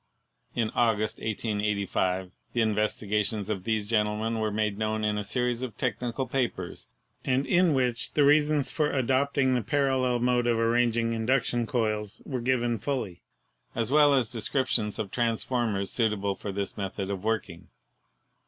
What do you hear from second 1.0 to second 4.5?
1885, the investigations of these gentlemen were